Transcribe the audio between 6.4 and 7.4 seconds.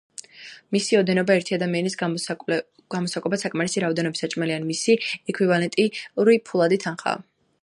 ფულადი თანხაა.